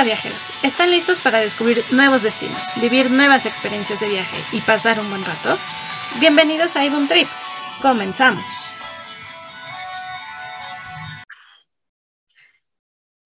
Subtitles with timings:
[0.00, 4.98] Hola viajeros, ¿están listos para descubrir nuevos destinos, vivir nuevas experiencias de viaje y pasar
[4.98, 5.58] un buen rato?
[6.20, 7.28] Bienvenidos a Ibum Trip.
[7.82, 8.48] Comenzamos.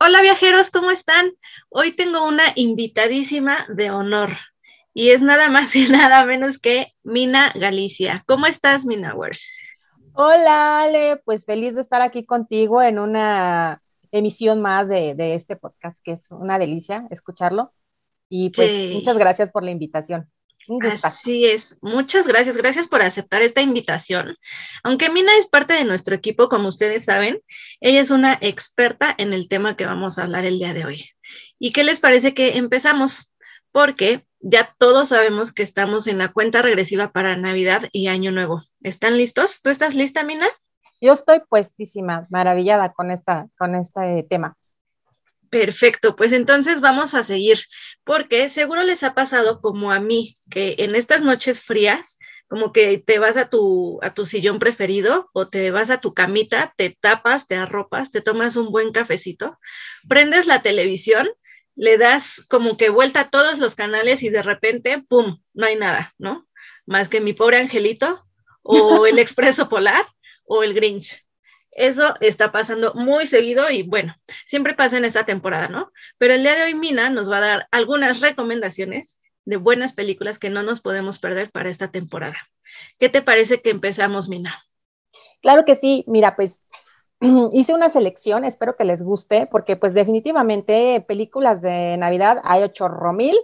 [0.00, 1.30] Hola viajeros, ¿cómo están?
[1.68, 4.30] Hoy tengo una invitadísima de honor
[4.92, 8.24] y es nada más y nada menos que Mina Galicia.
[8.26, 9.60] ¿Cómo estás, Mina Wers?
[10.12, 13.80] Hola, Ale, pues feliz de estar aquí contigo en una
[14.14, 17.72] emisión más de, este podcast, que es una delicia escucharlo.
[18.28, 20.30] Y pues muchas gracias por la invitación.
[21.02, 24.36] Así es, muchas gracias, gracias por aceptar esta invitación.
[24.82, 27.42] Aunque Mina es parte de nuestro equipo, como ustedes saben,
[27.80, 31.10] ella es una experta en el tema que vamos a hablar el día de hoy.
[31.58, 33.32] ¿Y qué les parece que empezamos?
[33.72, 38.62] Porque ya todos sabemos que estamos en la cuenta regresiva para Navidad y Año Nuevo.
[38.82, 39.60] ¿Están listos?
[39.60, 40.46] ¿Tú estás lista, Mina?
[41.04, 44.56] Yo estoy puestísima, maravillada con, esta, con este tema.
[45.50, 47.58] Perfecto, pues entonces vamos a seguir,
[48.04, 52.96] porque seguro les ha pasado como a mí, que en estas noches frías, como que
[52.96, 56.96] te vas a tu, a tu sillón preferido o te vas a tu camita, te
[56.98, 59.58] tapas, te arropas, te tomas un buen cafecito,
[60.08, 61.28] prendes la televisión,
[61.76, 65.76] le das como que vuelta a todos los canales y de repente, ¡pum!, no hay
[65.76, 66.48] nada, ¿no?
[66.86, 68.24] Más que mi pobre angelito
[68.62, 70.06] o el expreso polar
[70.44, 71.24] o el Grinch.
[71.70, 74.14] Eso está pasando muy seguido y bueno,
[74.46, 75.90] siempre pasa en esta temporada, ¿no?
[76.18, 80.38] Pero el día de hoy Mina nos va a dar algunas recomendaciones de buenas películas
[80.38, 82.36] que no nos podemos perder para esta temporada.
[82.98, 84.54] ¿Qué te parece que empezamos, Mina?
[85.42, 86.60] Claro que sí, mira, pues
[87.52, 92.88] hice una selección, espero que les guste, porque pues definitivamente películas de Navidad hay ocho
[93.12, 93.36] mil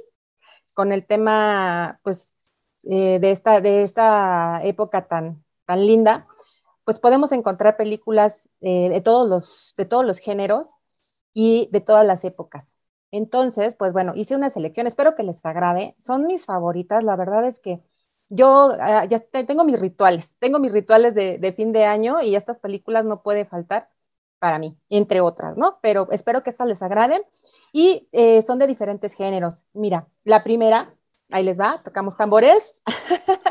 [0.72, 2.30] con el tema pues
[2.84, 6.26] eh, de, esta, de esta época tan, tan linda
[6.91, 10.66] pues podemos encontrar películas eh, de, todos los, de todos los géneros
[11.32, 12.78] y de todas las épocas.
[13.12, 15.94] Entonces, pues bueno, hice una selección, espero que les agrade.
[16.00, 17.80] Son mis favoritas, la verdad es que
[18.28, 22.59] yo ah, ya tengo mis rituales, tengo mis rituales de, fin de año y estas
[22.59, 23.88] películas no puede faltar
[24.41, 25.78] para mí, entre otras, ¿no?
[25.82, 27.22] Pero espero que estas les agraden
[27.72, 29.64] y eh, son de diferentes géneros.
[29.75, 30.93] Mira, la primera,
[31.31, 32.82] ahí les va, tocamos tambores.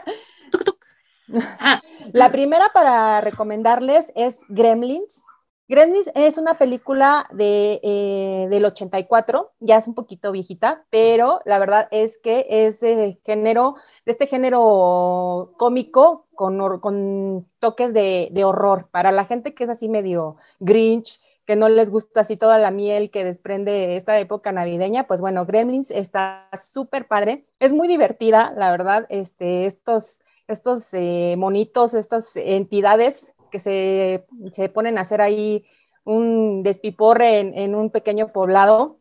[2.14, 5.24] La primera para recomendarles es Gremlins.
[5.68, 11.60] Gremlins es una película de, eh, del 84, ya es un poquito viejita, pero la
[11.60, 18.44] verdad es que es de género, de este género cómico con, con toques de, de,
[18.44, 18.88] horror.
[18.90, 22.72] Para la gente que es así medio grinch, que no les gusta así toda la
[22.72, 27.46] miel que desprende esta época navideña, pues bueno, Gremlins está súper padre.
[27.60, 30.22] Es muy divertida, la verdad, este, estos
[30.54, 34.26] estos eh, monitos, estas entidades que se,
[34.74, 35.66] ponen a hacer ahí
[36.04, 39.00] un despiporre en, un pequeño poblado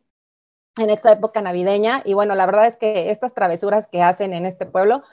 [0.77, 2.01] en esta época navideña.
[2.05, 5.03] Y bueno, la verdad es que estas travesuras que hacen en este pueblo,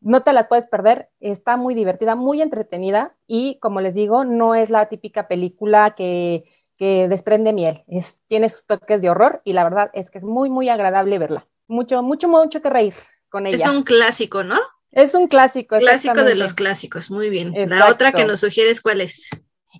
[0.00, 4.54] no te las puedes perder, está muy divertida, muy entretenida y como les digo, no
[4.54, 6.44] es la típica película que,
[6.76, 10.24] que desprende miel, es, tiene sus toques de horror y la verdad es que es
[10.24, 11.46] muy, muy agradable verla.
[11.66, 12.94] Mucho, mucho, mucho que reír
[13.30, 13.64] con ella.
[13.64, 14.58] Es un clásico, ¿no?
[14.94, 15.76] Es un clásico.
[15.78, 17.52] Clásico de los clásicos, muy bien.
[17.68, 19.28] La otra que nos sugieres, ¿cuál es?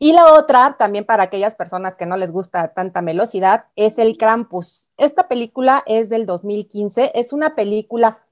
[0.01, 4.19] Y la otra, también para aquellas personas que no les gusta tanta velocidad, es el
[4.19, 4.89] Krampus.
[4.97, 8.25] Esta película es del 2015, es una película,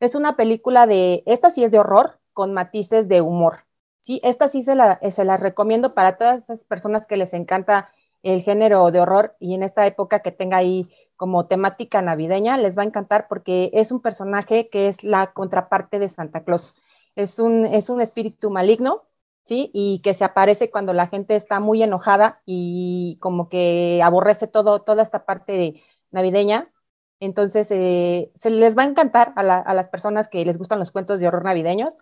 [0.00, 3.64] es una película de, esta sí es de horror, con matices de humor.
[4.02, 7.90] Sí, esta sí se la, se la recomiendo para todas esas personas que les encanta
[8.22, 12.78] el género de horror y en esta época que tenga ahí como temática navideña, les
[12.78, 16.76] va a encantar porque es un personaje que es la contraparte de Santa Claus.
[17.16, 19.04] Es un, es un espíritu maligno,
[19.44, 19.70] ¿sí?
[19.74, 24.82] Y que se aparece cuando la gente está muy enojada y como que aborrece todo,
[24.82, 26.72] toda esta parte navideña.
[27.20, 30.92] Entonces, eh, se les va a encantar a, a, las personas que les gustan los
[30.92, 31.96] cuentos de horror navideños,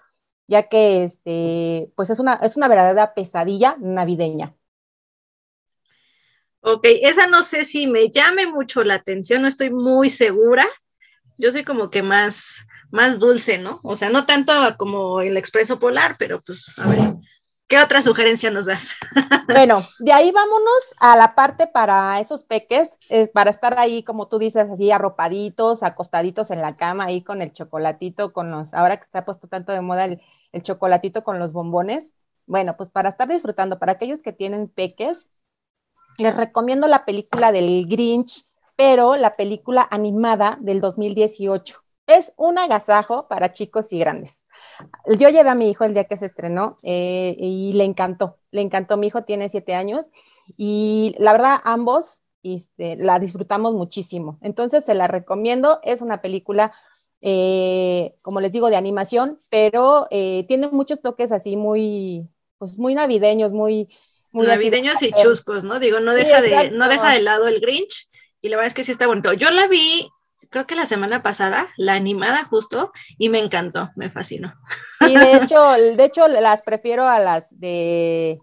[0.46, 4.54] ya que este, pues es una, es una verdadera pesadilla navideña.
[6.68, 10.66] Ok, esa no sé si me llame mucho la atención, no estoy muy segura.
[11.38, 12.56] Yo soy como que más,
[12.90, 13.78] más dulce, ¿no?
[13.84, 16.98] O sea, no tanto como el expreso polar, pero pues, a ver,
[17.68, 18.90] ¿qué otra sugerencia nos das?
[19.46, 22.90] bueno, de ahí vámonos a la parte para esos peques,
[23.32, 27.52] para estar ahí, como tú dices, así arropaditos, acostaditos en la cama, ahí con el
[27.52, 30.20] chocolatito, con los, ahora que está puesto tanto de moda el,
[30.50, 32.12] el chocolatito con los bombones.
[32.44, 35.30] Bueno, pues para estar disfrutando, para aquellos que tienen peques,
[36.18, 38.44] les recomiendo la película del Grinch,
[38.76, 41.82] pero la película animada del 2018.
[42.06, 44.44] Es un agasajo para chicos y grandes.
[45.18, 48.60] Yo llevé a mi hijo el día que se estrenó eh, y le encantó, le
[48.60, 48.96] encantó.
[48.96, 50.10] Mi hijo tiene siete años
[50.56, 52.20] y la verdad ambos
[52.54, 54.38] este, la disfrutamos muchísimo.
[54.40, 56.72] Entonces se la recomiendo, es una película,
[57.20, 62.28] eh, como les digo, de animación, pero eh, tiene muchos toques así muy,
[62.58, 63.88] pues muy navideños, muy...
[64.36, 65.80] muy navideños y chuscos, ¿no?
[65.80, 68.08] Digo, no deja, de, no deja de lado el Grinch
[68.42, 69.32] y la verdad es que sí está bonito.
[69.32, 70.08] Yo la vi
[70.50, 74.52] creo que la semana pasada, la animada justo, y me encantó, me fascinó.
[75.00, 78.38] Y de hecho, de hecho las prefiero a las de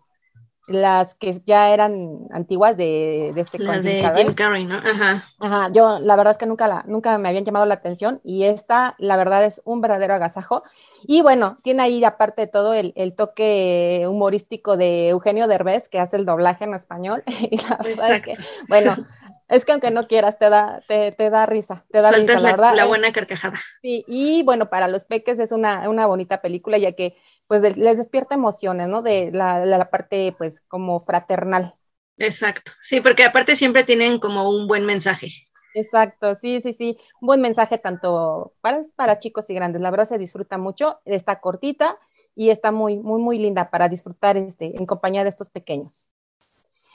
[0.68, 4.76] las que ya eran antiguas de, de este las de Jim Carrey, ¿no?
[4.76, 5.28] Ajá.
[5.40, 8.46] Ajá, yo la verdad es que nunca, la, nunca me habían llamado la atención y
[8.46, 10.64] esta, la verdad, es un verdadero agasajo.
[11.06, 16.00] Y bueno, tiene ahí aparte de todo el, el toque humorístico de Eugenio Derbez, que
[16.00, 17.24] hace el doblaje en español.
[17.54, 18.34] Y la verdad es que,
[18.70, 18.96] bueno,
[19.50, 22.52] es que aunque no quieras, te da, te, te da risa, te da risa, la,
[22.52, 22.74] verdad.
[22.74, 23.60] La buena carcajada.
[23.82, 27.98] Sí, y bueno, para los peques es una, una bonita película, ya que pues les
[27.98, 29.02] despierta emociones, ¿no?
[29.02, 31.76] De la, la, parte, pues, como fraternal.
[32.18, 35.30] Exacto, sí, porque aparte siempre tienen como un buen mensaje.
[35.76, 40.08] Exacto, sí, sí, sí, un buen mensaje tanto para, para chicos y grandes, la verdad
[40.08, 41.98] se disfruta mucho, está cortita
[42.36, 46.08] y está muy, muy, muy linda para disfrutar este, en compañía de estos pequeños.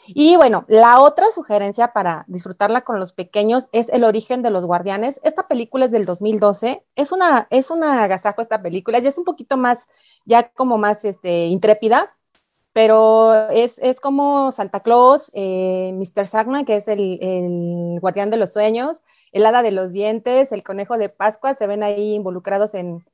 [0.09, 4.65] Y bueno, la otra sugerencia para disfrutarla con los pequeños es El origen de los
[4.65, 5.21] guardianes.
[5.23, 6.83] Esta película es del 2012.
[6.97, 8.99] Es una, es una agasajo esta película.
[8.99, 9.89] Ya es un poquito más,
[10.25, 12.11] ya como más este, intrépida,
[12.73, 16.27] pero es, es como Santa Claus, eh, Mr.
[16.27, 18.99] Sagna, que es el, el, guardián de los sueños,
[19.33, 23.05] el hada de los dientes, el conejo de Pascua, se ven ahí involucrados en,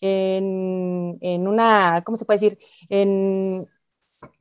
[0.00, 2.58] en, en una, ¿cómo se puede decir?
[2.90, 3.68] En,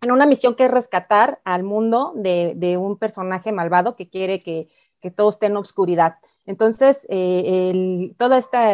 [0.01, 4.43] en una misión que es rescatar al mundo de, de un personaje malvado que quiere
[4.43, 4.69] que,
[5.01, 6.15] que, todo esté en obscuridad.
[6.45, 8.71] Entonces, eh, el, toda esta,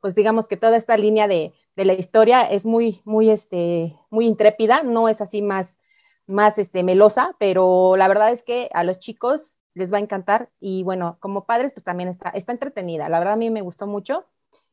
[0.00, 4.26] pues digamos que toda esta línea de, de, la historia es muy, muy, este, muy
[4.26, 5.78] intrépida, no es así más,
[6.26, 10.50] más este, melosa, pero la verdad es que a los chicos les va a encantar
[10.60, 13.08] y bueno, como padres, pues también está, está entretenida.
[13.08, 14.26] La verdad a mí me gustó mucho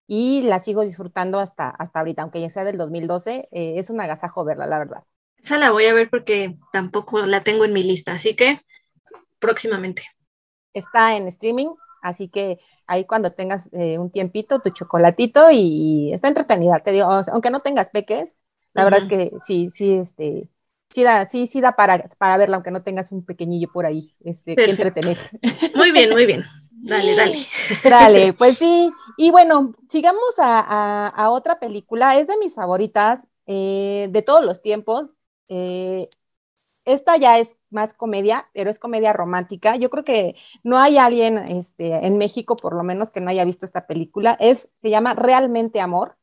[0.07, 3.99] y la sigo disfrutando hasta, hasta ahorita, aunque ya sea del 2012, eh, es un
[4.01, 5.03] agasajo verla, la verdad.
[5.41, 8.61] Esa la voy a ver porque tampoco la tengo en mi lista, así que
[9.39, 10.03] próximamente.
[10.73, 11.69] Está en streaming,
[12.01, 15.57] así que ahí cuando tengas eh, un tiempito, tu chocolatito y,
[16.09, 18.35] y, está entretenida, te digo, aunque no tengas peques,
[18.73, 18.91] la uh -huh.
[18.91, 20.49] verdad es que sí, sí, este,
[20.89, 24.13] sí da, sí, sí da para, para verla, aunque no tengas un pequeñillo por ahí,
[24.23, 25.17] este, que entretener.
[25.75, 26.43] Muy bien, muy bien.
[26.79, 27.37] Dale, dale.
[27.83, 28.91] Dale, pues sí.
[29.17, 34.45] Y bueno, sigamos a, a, a otra película, es de mis favoritas eh, de todos
[34.45, 35.09] los tiempos.
[35.49, 36.09] Eh,
[36.85, 39.75] esta ya es más comedia, pero es comedia romántica.
[39.77, 43.45] Yo creo que no hay alguien este, en México, por lo menos, que no haya
[43.45, 44.37] visto esta película.
[44.39, 46.16] Es, se llama Realmente Amor.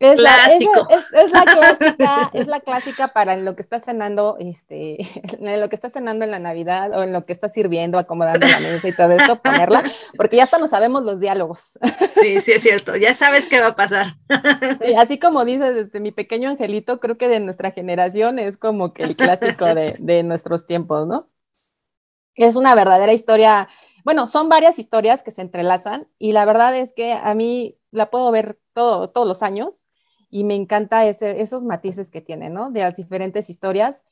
[0.00, 0.86] Es Clásico.
[0.88, 4.98] La, es, es, es, la clásica, es la clásica para lo que estás cenando, este,
[5.40, 8.46] en lo que estás cenando en la Navidad o en lo que estás sirviendo, acomodando
[8.46, 9.82] la mesa y todo esto, ponerla,
[10.16, 11.80] porque ya hasta no sabemos los diálogos.
[12.20, 14.16] Sí, sí es cierto, ya sabes qué va a pasar.
[14.84, 18.92] Sí, así como dices, este, mi pequeño angelito, creo que de nuestra generación es como
[18.92, 21.26] que el clásico de, de nuestros tiempos, ¿no?
[22.34, 23.68] Es una verdadera historia,
[24.04, 28.06] bueno, son varias historias que se entrelazan y la verdad es que a mí la
[28.06, 29.87] puedo ver todo, todos los años
[30.30, 32.70] y me encanta ese, esos matices que tiene, ¿no?
[32.70, 34.04] De las diferentes historias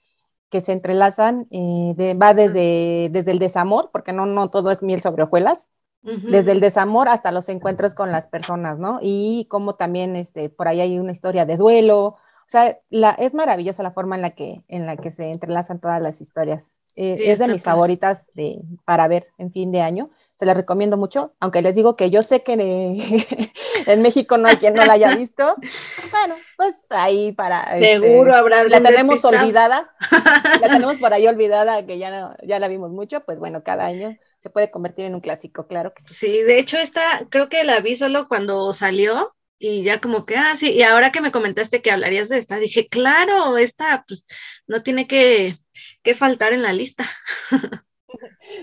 [0.51, 4.83] que se entrelazan, eh, de, va desde, desde el desamor, porque no, no todo es
[4.83, 5.69] miel sobre hojuelas,
[6.05, 6.31] uh -huh.
[6.31, 9.01] desde el desamor hasta los encuentros con las personas, ¿no?
[9.03, 12.17] Y como también este, por ahí hay una historia de duelo,
[12.47, 15.81] o sea, la, es maravillosa la forma en la que, en la que se entrelazan
[15.81, 16.79] todas las historias.
[16.95, 20.11] Eh, sí, es de mis favoritas de, para ver en fin de año.
[20.39, 23.51] Se las recomiendo mucho, aunque les digo que yo sé que en,
[23.87, 25.57] en México no hay quien no la haya visto.
[26.13, 27.79] Bueno, pues ahí para...
[27.79, 29.43] Seguro este, habrá La tenemos despistado.
[29.43, 29.95] olvidada.
[30.61, 33.21] la tenemos por ahí olvidada, que ya, no, ya la vimos mucho.
[33.25, 36.15] Pues bueno, cada año se puede convertir en un clásico, claro que sí.
[36.15, 40.37] Sí, de hecho esta creo que la vi solo cuando salió y ya como que,
[40.37, 44.29] ah, sí, y ahora que me comentaste que hablarías de esta, dije, claro, esta pues
[44.67, 45.59] no tiene que,
[46.03, 47.09] que faltar en la lista.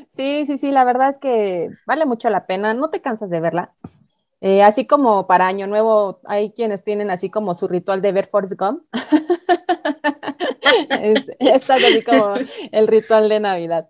[0.10, 3.40] Sí, sí, sí, la verdad es que vale mucho la pena, no te cansas de
[3.40, 3.74] verla.
[4.42, 8.28] Eh, así como para Año Nuevo hay quienes tienen así como su ritual de ver
[8.28, 8.84] Forrest Gump.
[10.90, 12.34] Esta es así como
[12.72, 13.90] el ritual de Navidad.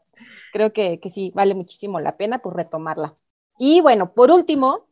[0.52, 3.16] Creo que, que sí, vale muchísimo la pena pues retomarla.
[3.58, 4.88] Y bueno, por último,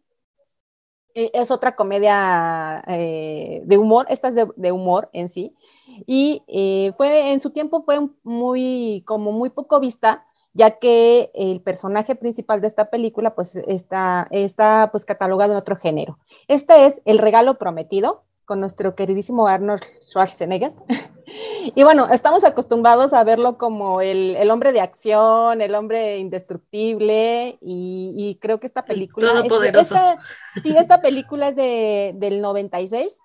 [1.15, 5.55] es otra comedia eh, de humor, esta es de, de, humor en sí,
[6.05, 11.61] y eh, fue en su tiempo fue muy, como muy poco vista, ya que el
[11.61, 16.19] personaje principal de esta película pues está, está pues catalogado en otro género.
[16.47, 20.73] Este es El regalo prometido, con nuestro queridísimo Arnold Schwarzenegger.
[21.75, 28.37] Y bueno, estamos acostumbrados a verlo como el, hombre de acción, el hombre indestructible, y,
[28.41, 29.33] creo que esta película...
[29.33, 29.95] Todopoderoso.
[30.61, 33.21] sí, esta película es de, del 96,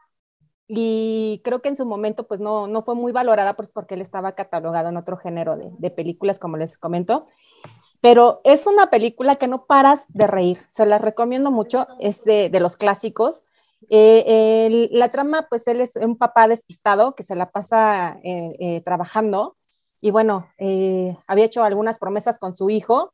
[0.69, 4.01] y creo que en su momento pues no, no fue muy valorada pues, porque él
[4.01, 7.27] estaba catalogado en otro género de, películas, como les comento.
[8.01, 12.51] Pero es una película que no paras de reír, se la recomiendo mucho, es de,
[12.51, 13.45] de los clásicos
[13.89, 18.81] eh, la trama, pues él es un papá despistado que se la pasa eh, eh,
[18.83, 19.57] trabajando
[20.01, 20.49] y bueno,
[21.27, 23.13] había hecho algunas promesas con su hijo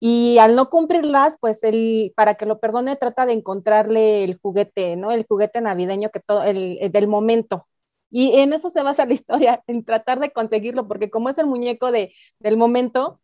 [0.00, 4.96] y al no cumplirlas, pues él, para que lo perdone, trata de encontrarle el juguete,
[4.96, 5.12] ¿no?
[5.12, 7.68] El juguete navideño que todo, el, del momento.
[8.10, 11.46] Y en eso se basa la historia, en tratar de conseguirlo, porque como es el
[11.46, 13.20] muñeco de, del momento,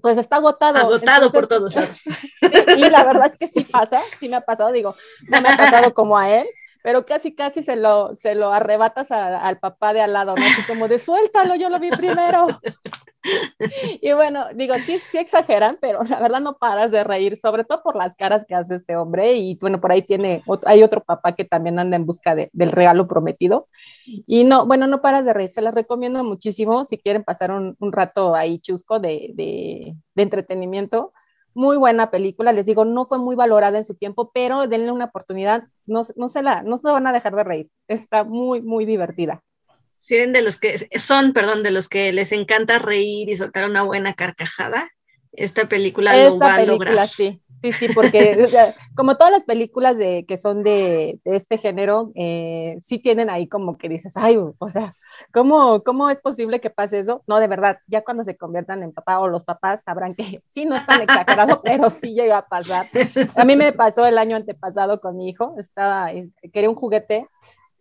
[0.00, 0.78] pues está agotado.
[0.78, 2.02] Agotado por todos lados.
[2.76, 4.94] y la verdad es que sí pasa, sí me ha pasado, digo,
[5.28, 6.46] no me ha pasado como a él,
[6.82, 10.44] pero casi, casi se lo, se lo arrebatas al papá de al lado, ¿no?
[10.44, 12.46] Así como de suéltalo, yo lo vi primero.
[14.02, 17.82] y bueno, digo, sí, sí exageran, pero la verdad no paras de reír, sobre todo
[17.82, 19.34] por las caras que hace este hombre.
[19.34, 23.08] Y bueno, por ahí tiene, hay otro papá que también anda en busca del regalo
[23.08, 23.68] prometido.
[24.26, 27.76] Y no, bueno, no paras de reír, se las recomiendo muchísimo si quieren pasar un,
[27.92, 31.12] rato ahí chusco de, de, de entretenimiento
[31.54, 35.06] muy buena película, les digo, no fue muy valorada en su tiempo, pero denle una
[35.06, 38.84] oportunidad, no, no, se la, no se van a dejar de reír, está muy, muy
[38.84, 39.42] divertida.
[40.04, 43.84] Si de los que, son, perdón, de los que les encanta reír y soltar una
[43.84, 44.90] buena carcajada,
[45.32, 47.08] esta película lo va a lograr.
[47.08, 47.40] Sí.
[47.62, 48.46] Sí, sí, porque
[48.94, 53.78] como todas las películas de, que son de, este género, eh, sí tienen ahí como
[53.78, 54.94] que dices, ay, o sea,
[55.32, 57.22] ¿cómo, ¿cómo es posible que pase eso?
[57.26, 60.66] No, de verdad, ya cuando se conviertan en papá o los papás sabrán que sí,
[60.66, 62.88] no es tan exagerado, pero sí llega a pasar.
[63.34, 66.10] A mí me pasó el año antepasado con mi hijo, estaba,
[66.52, 67.26] quería un juguete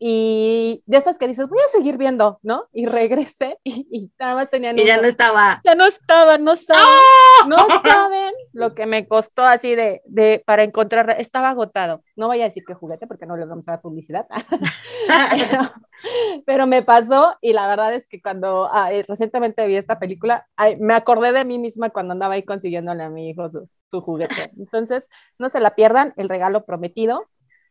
[0.05, 2.67] y de esas que dices, voy a seguir viendo, ¿no?
[2.73, 4.77] Y regresé y, nada más tenían...
[4.77, 5.61] Y ya no estaba.
[5.63, 7.47] Ya no estaba, no saben, ¡Ah!
[7.47, 12.03] no saben lo que me costó así de, de, para encontrar, estaba agotado.
[12.17, 14.27] No voy a decir que juguete porque no le vamos a dar publicidad,
[16.45, 20.45] pero, me pasó y la verdad es que cuando ah, eh, recientemente vi esta película,
[20.81, 24.51] me acordé de mí misma cuando andaba ahí consiguiéndole a mi hijo su, su juguete.
[24.57, 25.07] Entonces,
[25.39, 27.23] no se la pierdan, el regalo prometido.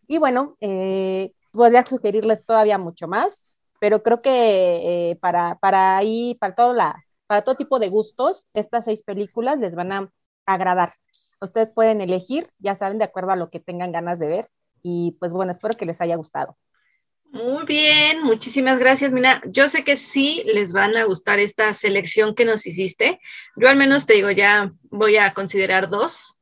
[0.08, 3.46] Y bueno, eh, podría sugerirles todavía mucho más,
[3.80, 4.30] pero creo que
[5.10, 9.58] eh, para, para ahí, para todo, la, para todo tipo de gustos, estas seis películas
[9.58, 10.10] les van a
[10.46, 10.92] agradar.
[11.40, 14.48] Ustedes pueden elegir, ya saben, de acuerdo a lo que tengan ganas de ver.
[14.82, 16.56] Y pues bueno, espero que les haya gustado.
[17.32, 19.40] Muy bien, muchísimas gracias, Mina.
[19.46, 23.20] Yo sé que sí les van a gustar esta selección que nos hiciste.
[23.56, 26.38] Yo al menos te digo, ya voy a considerar dos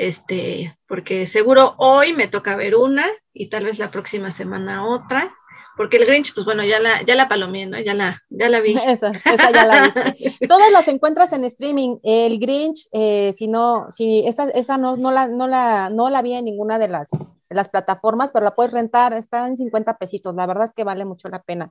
[0.00, 3.04] este, porque seguro hoy me toca ver una
[3.34, 5.30] y tal vez la próxima semana otra,
[5.76, 7.78] porque el Grinch, pues bueno, ya la, ya la palomé, ¿no?
[7.78, 8.78] Ya la, ya la vi.
[8.86, 10.38] Esa, esa ya la viste.
[10.48, 11.98] Todas las encuentras en streaming.
[12.02, 16.22] El Grinch, eh, si no, si esa, esa no, no, la, no, la, no la
[16.22, 19.98] vi en ninguna de las, de las plataformas, pero la puedes rentar, está en 50
[19.98, 21.70] pesitos, la verdad es que vale mucho la pena.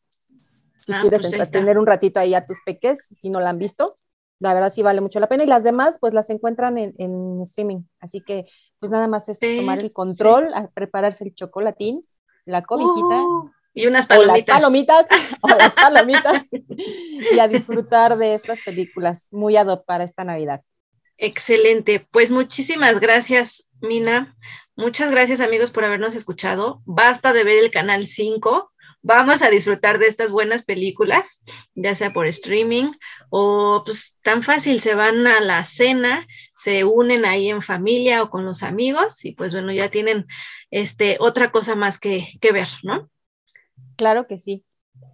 [0.85, 3.57] Si ah, quieres pues tener un ratito ahí a tus peques, si no la han
[3.57, 3.95] visto,
[4.39, 7.83] la verdad sí vale mucho la pena y las demás pues las encuentran en, streaming.
[7.99, 8.45] Así que
[8.79, 12.01] pues nada más es tomar el control, prepararse el chocolatín,
[12.45, 13.23] la cobijita.
[13.23, 14.31] Uh, y unas palomitas.
[14.31, 15.05] O las palomitas,
[15.41, 16.45] o las palomitas,
[17.31, 20.61] y a disfrutar de estas películas muy ad hoc para esta Navidad.
[21.17, 22.07] Excelente.
[22.11, 24.35] Pues muchísimas gracias, Mina.
[24.75, 26.81] Muchas gracias, amigos, por habernos escuchado.
[26.85, 28.68] Basta de ver el canal 5
[29.01, 31.43] vamos a disfrutar de estas buenas películas,
[31.75, 32.87] ya sea por streaming
[33.29, 38.29] o pues tan fácil, se van a la cena, se unen ahí en familia o
[38.29, 40.27] con los amigos y pues bueno, ya tienen
[40.71, 43.09] este, otra cosa más que, que ver, ¿no?
[43.95, 44.63] Claro que sí.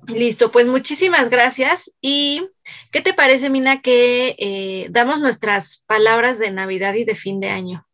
[0.08, 1.92] Listo, pues muchísimas gracias.
[2.00, 2.48] ¿Y
[2.92, 7.50] qué te parece, Mina, que eh, damos nuestras palabras de Navidad y de fin de
[7.50, 7.85] año?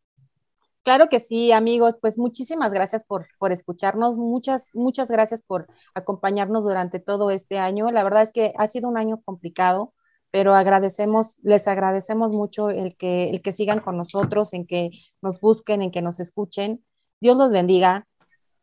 [0.83, 6.63] Claro que sí, amigos, pues muchísimas gracias por, por escucharnos, muchas, muchas gracias por acompañarnos
[6.63, 7.91] durante todo este año.
[7.91, 9.93] La verdad es que ha sido un año complicado,
[10.31, 14.89] pero agradecemos, les agradecemos mucho el que, el que sigan con nosotros, en que
[15.21, 16.83] nos busquen, en que nos escuchen.
[17.19, 18.07] Dios los bendiga,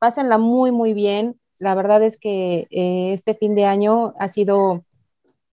[0.00, 1.40] pásenla muy, muy bien.
[1.58, 4.84] La verdad es que eh, este fin de año ha sido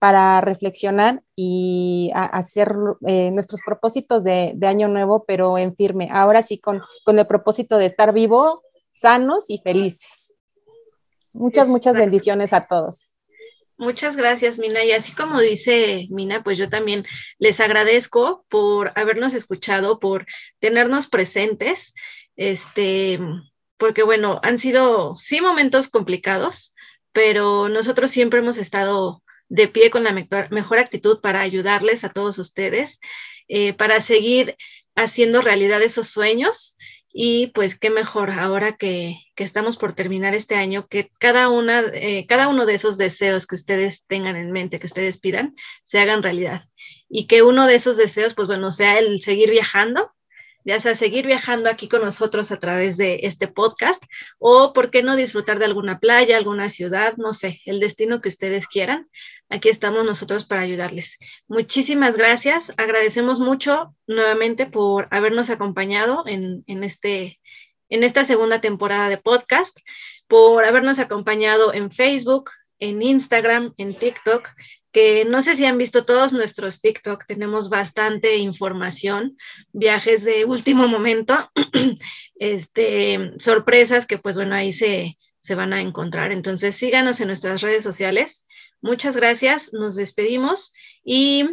[0.03, 2.75] para reflexionar y hacer
[3.07, 6.09] eh, nuestros propósitos de, año nuevo, pero en firme.
[6.11, 10.35] Ahora sí, con, con el propósito de estar vivo, sanos y felices.
[11.33, 13.13] Muchas, muchas bendiciones a todos.
[13.77, 14.85] Muchas gracias, Mina.
[14.85, 17.07] Y así como dice Mina, pues yo también
[17.39, 20.27] les agradezco por habernos escuchado, por
[20.59, 21.95] tenernos presentes,
[22.35, 23.21] este,
[23.77, 26.75] porque bueno, han sido sí momentos complicados,
[27.13, 29.22] pero nosotros siempre hemos estado
[29.53, 33.01] de pie con la mejor, actitud para ayudarles a todos ustedes,
[33.49, 34.57] eh, para seguir
[34.95, 36.79] haciendo realidad esos sueños
[37.13, 42.27] y pues qué mejor ahora que, estamos por terminar este año, que cada, una, eh,
[42.29, 46.23] cada uno de esos deseos que ustedes tengan en mente, que ustedes pidan, se hagan
[46.23, 46.63] realidad.
[47.09, 50.13] Y que uno de esos deseos, pues bueno, sea el seguir viajando,
[50.65, 54.03] ya sea seguir viajando aquí con nosotros a través de este podcast
[54.39, 58.29] o, ¿por qué no disfrutar de alguna playa, alguna ciudad, no sé, el destino que
[58.29, 59.09] ustedes quieran?
[59.49, 61.19] Aquí estamos nosotros para ayudarles.
[61.47, 62.73] Muchísimas gracias.
[62.79, 67.39] Agradecemos mucho nuevamente por habernos acompañado en, este,
[67.91, 69.77] en esta segunda temporada de podcast,
[70.27, 74.49] por habernos acompañado en Facebook, en Instagram, en TikTok,
[74.93, 79.39] que no sé si han visto todos nuestros TikTok, tenemos bastante información,
[79.73, 81.35] viajes de último momento,
[82.37, 86.31] este, sorpresas que pues bueno, ahí se, se van a encontrar.
[86.31, 88.47] Entonces síganos en nuestras redes sociales.
[88.83, 91.49] Muchas gracias, nos despedimos y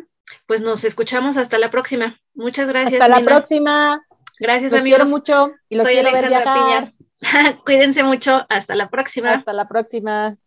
[0.46, 2.20] pues nos escuchamos hasta la próxima.
[2.34, 3.02] Muchas gracias.
[3.02, 4.02] Hasta la próxima.
[4.40, 5.00] Gracias los amigos.
[5.00, 6.94] Quiero mucho y los quiero ver viajar.
[7.66, 8.46] Cuídense mucho.
[8.50, 9.34] Hasta la próxima.
[9.34, 10.38] Hasta la próxima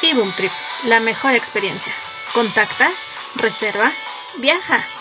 [0.00, 0.52] y Trip,
[0.84, 1.94] la mejor experiencia.
[2.32, 2.92] Contacta,
[3.34, 3.92] reserva,
[4.38, 4.97] viaja.